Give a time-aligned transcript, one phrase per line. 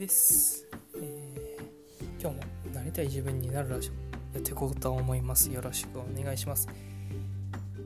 [0.00, 0.66] です、
[0.96, 2.42] えー、今日も
[2.72, 3.92] なりたい自分になるラジオ
[4.34, 5.52] やっていこうと思います。
[5.52, 6.66] よろしくお願いします。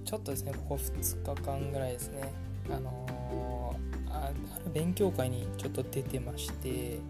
[0.05, 2.33] ちょっとですねここ2日間ぐらいですね。
[2.71, 4.37] あのー、あある
[4.73, 7.01] 勉強会にちょっと出てまして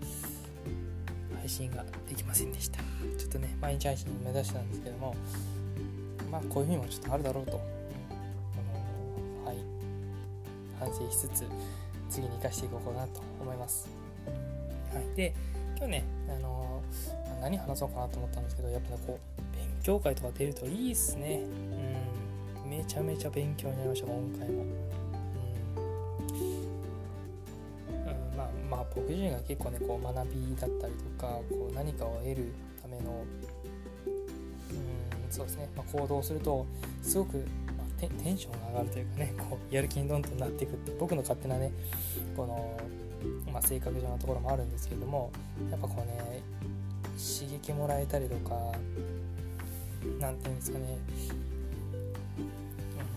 [1.36, 2.78] 配信ができませんでした。
[3.18, 5.14] ちょっとね毎日配信目指してたんですけども
[6.30, 9.56] まあこういうふうにもちょっとあるだろうと、あのー、はい。
[10.80, 11.44] 反省しつつ
[12.08, 13.86] 次に生かしていこうかなと思います、
[15.16, 15.34] で
[15.76, 21.40] 今日ね、あのー、何話そうかなと思ったんですけどやっぱねこう勉強会とか出るといいっすね。
[22.64, 22.70] うん。
[22.70, 24.62] めちゃめちゃ勉強になりました今回も。
[24.62, 24.68] うん、
[27.88, 33.24] うん、まあまあ僕自身が結構ねこう学びだったりとかこう何かを得るための
[34.70, 36.66] うんそうですね、まあ、行動すると
[37.02, 37.44] すごく
[38.00, 41.72] テンションが上がるというかねこうやる気にどんどんなっていくって僕の勝手なね
[42.36, 42.76] この
[43.52, 45.30] まあ、性格上のところもあるんですけども
[45.70, 46.42] やっぱこうね
[47.16, 48.54] 刺激もらえたりとか
[50.20, 50.98] 何て言うんですかね、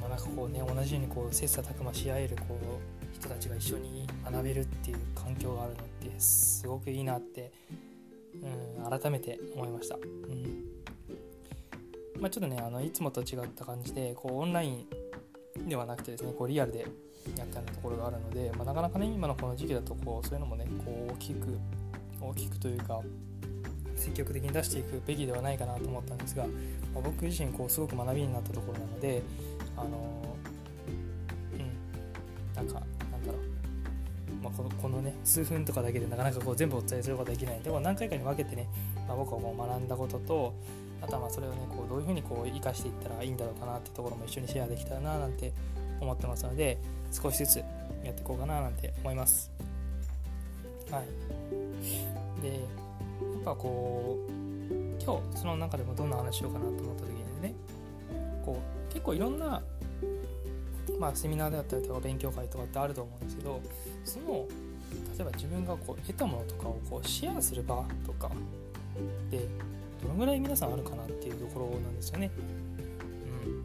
[0.02, 7.52] まあ、なんかこうね同じようにこう切磋琢磨し合えるこう人たちが一緒に学べるっていう環境があるのってすごくいいなって、
[8.36, 9.96] うん、改めて思いました。
[9.96, 10.78] うん
[12.20, 14.88] まあ、ちょっとねあのいつもと違った感じでこうオンライン
[15.68, 16.80] ではなくてですねこうリアルで
[17.38, 21.60] やったようなところがあるので、まあ、なかなかね今のこの時期だとこうそういうのもねこう大きく
[22.22, 23.02] 大きくというか
[23.95, 26.50] 積極的に出していくべきではないかなと思ったんですが、ま
[27.00, 29.22] あ、僕自身こうすごく学びになったところなので
[29.76, 30.22] あの
[31.54, 32.73] うんなんか
[33.12, 37.62] なんだろう、まあ、このこのね数分とかだけでなかなかこう全部お伝えすることはできない。
[37.62, 38.68] でも何回かに分けてね、
[39.08, 40.54] まあ、僕はこう学んだことと
[41.02, 45.54] あとはまあそれをねこうどういうふうにこう生かしていったらいいんだろうかなってところも一緒にシェアできたらななんて
[46.00, 46.78] 思ってますので
[47.12, 47.58] 少しずつ
[48.04, 49.52] やっていこうかななんて思います。
[50.92, 52.42] はい。
[52.42, 52.55] でや
[53.39, 57.55] っぱこう今日その中でもどんな話しようかなと思った時にね
[58.45, 59.61] こう結構いろんな
[60.99, 63.61] まあセミナーであったりとか勉強会とかってあると思うんですけど
[64.04, 64.45] その
[65.17, 68.32] 例えば自分がこう得たものとかをこうシェアする場とか
[69.30, 69.48] で
[70.02, 72.32] どのぐらい皆さんあるかなっていうところなんですよね。
[72.38, 73.64] うん、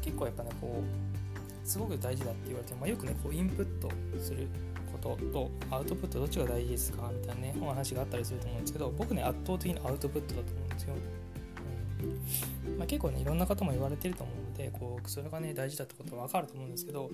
[0.00, 3.88] 結構やっぱねこうすごく大事だって言われて、まあ、よくねこうインプット
[4.20, 4.48] する
[4.92, 10.94] こととアウトプットどっちが大事ですかみたいなねお話があったりすると思うんですけど僕ね圧倒的にアウトプットだと思うんですよ。
[10.94, 17.10] うんまあ、結構ねいろんな方も言われてると思うのでこうそれがね大事だってことは分かると思うんですけど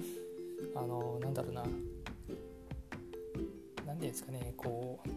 [0.75, 1.79] あのなんだろうな何て
[3.87, 5.09] 言うんですかねこう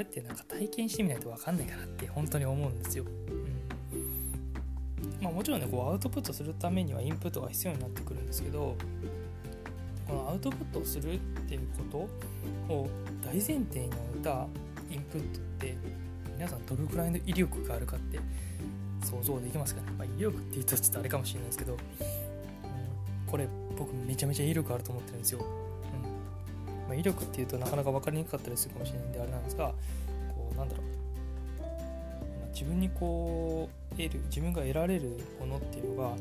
[0.00, 3.04] れってなんか体験してみないと分かんないかなって本当に思うんですよ。
[3.04, 8.74] うんまあ、もちろんねこうアウトプットするためにはインプットが必要になってくるんですけど
[10.06, 11.60] このアウトプットをするっていう
[11.92, 12.08] こ
[12.68, 12.88] とを
[13.24, 14.46] 大前提に置いた
[14.90, 15.76] インプットって
[16.36, 18.18] 皆さんどれくらいの威力があるかって
[19.04, 21.78] 想像できますかね、まあ、威力って言ったらちょっとあれかもしれないですけど、うん、
[23.26, 23.46] これ
[23.78, 25.44] 僕めちゃめちゃ威力あると思ってるんですよ。
[26.90, 30.86] まあ、威力っていうとなかなか分かりにくかったりするかもしれないんであれなんですがこうなんだろう、
[32.52, 36.14] 自分にこう得る自分が得られるものっていうのが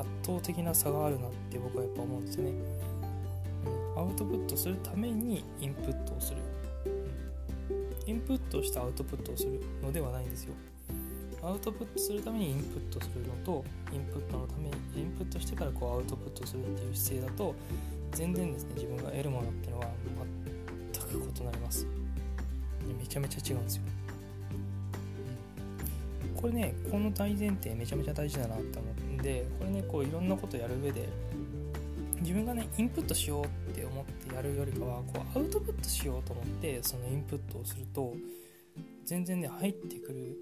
[0.00, 2.50] 圧倒的な差があるなって僕はやっぱ思うんですよね、
[3.96, 6.38] アウトプットするためにインプットをする、
[8.08, 10.54] インプットしてアウトプットをするのではないんですよ。
[11.40, 17.54] アウトプットするためにインプットするのとインプットのためにインプットしてからこうアウトプットするっていう姿勢だと
[18.16, 19.88] 全然ですね自分が得るものってのは
[20.92, 21.86] 全く異なります。
[22.98, 23.82] めちゃめちゃ違うんですよ、
[26.36, 31.08] これねこの大前提めちゃめちゃ大事だなって思うんでこれねこういろんなことやる上で
[32.20, 38.14] 自分がねインプットしようって思ってやるよりかはこうアウトプットしようと思ってそのインプットをすると
[39.04, 40.36] 全然ね入ってくる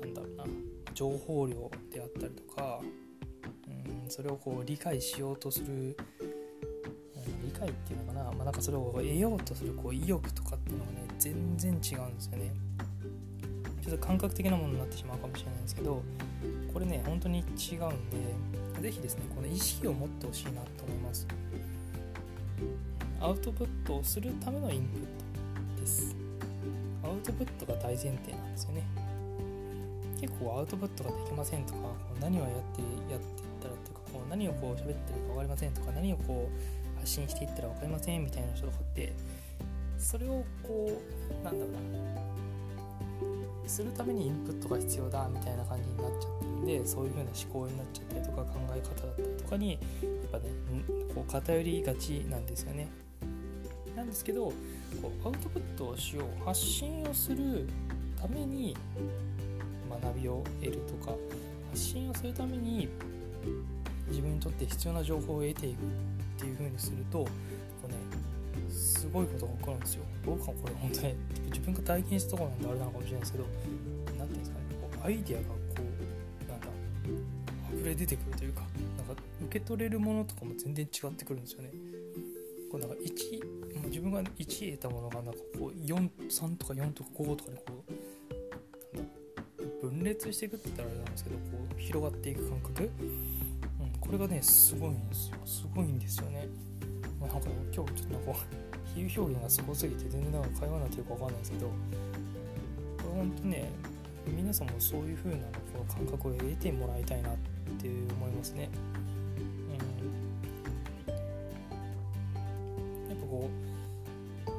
[0.00, 0.44] なんだろうな
[0.94, 2.80] 情報量であったりとか、
[3.68, 5.96] うん、それをこう理解しようとする
[7.60, 12.52] 理解っていうのかな,、まあ、なんかそれを得ようとするこう意欲とかっていうのがね全然違うんですよね。
[13.82, 16.02] ちょっと感覚的なものになってしまうかもしれないんですけど
[16.72, 18.18] これね本当に違うんで
[18.82, 21.26] 是非ですねこの意識を持ってほしいなと思います。
[23.20, 26.16] アウトプットをするためのインプットです。
[27.02, 28.82] アウトプットが大前提なんですよね。
[30.20, 31.78] 結構アウトプットができませんとか
[32.20, 39.12] 何をやってやってったらっていうかこう何をこう喋ってるか分かりませんとか何をこう発信していったら分かりませんみたいな人とかって
[39.98, 41.00] それをこ
[41.42, 41.80] うなんだろうな
[43.66, 49.80] するためにインプットが必要だみたいな感じになっちゃってるんでそういう風な思考になっちゃったりとか考え方だったりとかにやっ
[50.32, 50.44] ぱね
[51.14, 52.88] こう偏りがちなんですよね。
[53.94, 54.46] なんですけど
[55.02, 57.68] こうアウトプットをしよう発信をする
[58.20, 58.76] ために
[60.02, 61.16] 学びを得るとか
[61.70, 62.88] 発信をするために
[64.10, 65.80] 自分にとって必要な情報を得ていくっ
[66.38, 67.28] ていう風にするとこ
[67.84, 67.94] う、ね、
[68.70, 70.04] すごいことが起こるんですよ。
[70.24, 71.14] 僕はこれ本当に
[71.46, 73.44] 自分が体験したところなんであれなのかもしれないですけど
[74.18, 75.54] 何ていうんですかねこうアイデアがこ
[76.46, 76.66] うなんだ
[77.74, 78.60] 溢れ出てくるというか
[78.98, 81.70] なんか受け取れるものとかも全然違ってくるんですよね。
[82.70, 87.84] こうなんか1自分が1得たものがなんかこう43とか4とか5とかにこ
[89.82, 91.42] う分裂していくって言ったらあれなんですけどこ
[91.76, 92.90] う広がっていく感覚、
[94.10, 95.36] これがねすごいんですよ。
[95.46, 96.48] すごいんですよね、
[97.20, 98.40] ま、なんか今日ちょっとなんか
[98.92, 101.72] 比喩表現がすごすぎて全然なんか会話になってるか分かんないですけどこ
[103.04, 103.70] れほんとね
[104.26, 107.36] 皆さんもそういう風なこの感覚を得てもらいたいなっ
[107.78, 108.68] て思いますね。
[111.06, 111.14] うん、
[113.10, 113.48] やっぱこ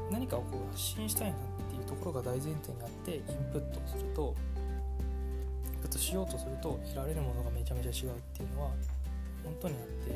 [0.09, 1.39] う何かをこう発信したいなっ
[1.69, 4.33] ていうところが大前提にあってインプットをすると
[5.73, 8.71] インプットしようとすると得られるものがめちゃめちゃ違うっていうのは
[9.43, 10.11] 本当にあって、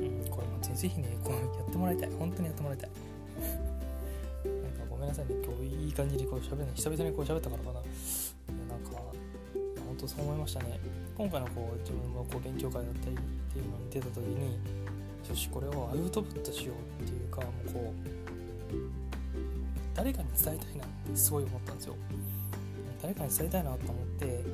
[0.00, 2.10] うん、これもぜひねこうやってもらいたい。
[2.18, 2.90] 本当にやってもらいたい。
[4.62, 4.68] な。
[4.68, 5.34] んかごめんなさいね。
[5.44, 6.72] 今日いい感じでこう喋るの。
[6.74, 7.74] 久々にこう喋ったからかな。
[7.74, 8.90] なんか
[9.86, 10.80] 本当そう思いましたね。
[11.16, 13.18] 今回のこう自分のこう勉強会だったりっ
[13.52, 14.58] ていうのに出た時に
[15.28, 18.18] よしこれをアウトプットしようっていうかもうこう
[19.94, 21.96] 誰かに伝えたいなってすごい思ったんですよ。
[23.02, 24.44] 誰かに伝えたいなと思って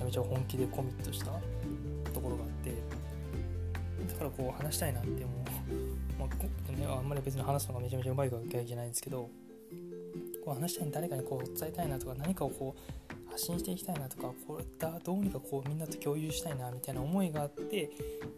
[0.00, 1.26] ちゃめちゃ本気でコミットした
[2.12, 2.70] ところがあって
[4.08, 5.40] だからこう話したいなって思う。
[6.18, 9.30] まあ、ね、あんまり別に話すのがめちゃめちゃうまいわけじゃないんですけど
[10.44, 17.90] こう話したいに誰かにこう伝えたいなとか何かをこう発信していきたいなとかこれだどうにかこうみんなと共有したいなみたいな思いがあって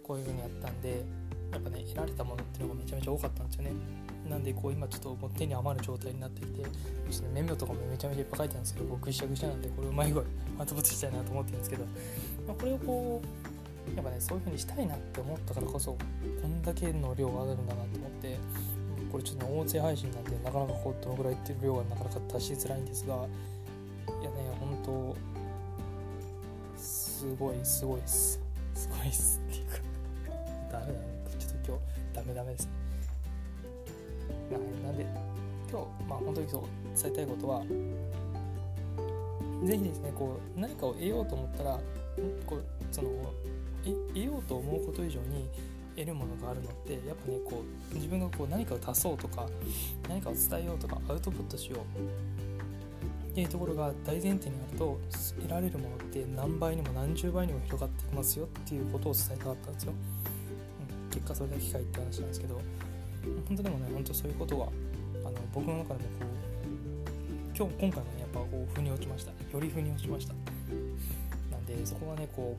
[0.02, 1.04] こういう風にやったんで
[1.52, 3.72] やっぱね得られたものっていうのがめちゃめちゃ多かったんですよね。
[4.28, 10.24] なんでこう今ちょっともう手に余る状態になってきてちょっとメモとかもめちゃめちゃいっぱい書いてあるんですけど僕ぐしゃぐしゃなんでこれうまい具合
[10.58, 11.84] まとめてしたいなと思ってるんですけど、
[12.46, 18.38] まあ、これをこうやっぱねそういう風にしたいなって思ったからこそこんだけの量が上がるんだなと思って
[19.10, 25.16] これちょっと、ね、音声配信なんでなかなかこうどのぐらいっていう量がなかなか達しづらいんですがいやね本当
[26.76, 28.40] すごいすごいっす
[28.74, 29.78] すごいっすっていうか
[30.72, 30.98] ダメだね
[31.38, 32.72] ちょっと今日ダメダメですね
[34.84, 35.06] なんで
[35.70, 36.62] 今日まあ本当にそう
[37.00, 37.62] 伝えたいことは
[39.64, 41.78] ぜひですねこう何かを得ようと思ったら
[42.46, 43.10] こうその
[43.84, 45.48] 得ようと思うこと以上に
[45.96, 47.62] 得るものがあるのってやっぱねこ
[47.92, 49.46] う自分がこう何かを足そうとか
[50.08, 54.98] 何かを伝えようとかアウトプットしようっていうところが大前提にあると
[55.40, 62.60] 得られるものって何倍にも何十倍にも広がってきますよっていうことを伝えたかったんですよ、うん、結果それだけ機会って話なんですけど
[63.48, 64.68] 本当でもね本当そういうことは
[65.24, 66.31] あの僕の中でもこう
[67.54, 70.34] 今日今回もねやっぱこう腑に落ちましたより腑に落ちました。
[71.50, 72.56] なんでそこはねこ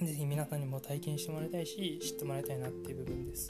[0.00, 3.48] うぜひ皆さんにも体験してもらいたいし知ってもらいたいなっていう部分です。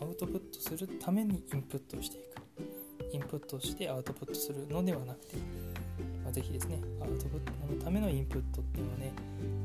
[0.00, 2.32] アウトプットするためにインプットしていく。
[3.12, 5.36] インプットしてアウトプットするのではなくて、
[6.24, 9.12] まあ、ぜひですねアウトプットのためのインプットっていうのをね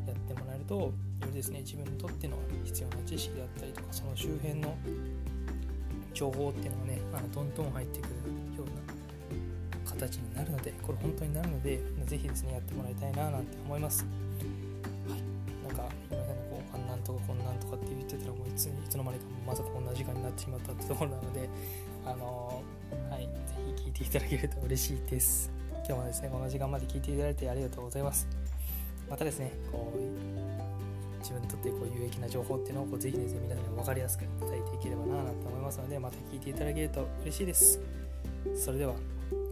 [0.06, 4.76] やってもらえるとよりですね自分にとっての必要な知識だったりとかその周辺の
[6.14, 8.10] 情報っていうのがねあのどんどん入ってくる。
[9.98, 14.06] 形になるのでこれ本当になるのでぜひですねやってもらいたいななんて思います。
[15.10, 16.88] はい、なんか今ねこうかん。
[16.88, 21.50] なんとかこんなんとかって言ってたらもういついつの間にかまさかこんな時間になってしまったってところなので
[22.06, 23.24] あのー、はい。
[23.24, 23.30] ぜ
[23.76, 25.52] ひ聞いていただけると嬉しいです。
[25.88, 28.28] 今日はですねこの時間まで聞いていただいてありがとうございます。
[29.10, 30.00] またですねこう
[31.20, 37.80] 自分にとってこう有益な情報っていうのをこうぜひですね皆さんに分かりやすく伝えていければななんて思いますのでまた聞いていただけると嬉しいです。
[38.56, 38.96] それでは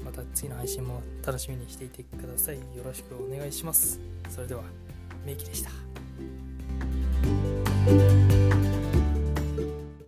[0.05, 2.57] また次の配信も楽しみにしていてください。
[2.57, 4.00] よろしくお願いします。
[4.29, 4.62] それでは
[5.25, 5.85] メイキでした。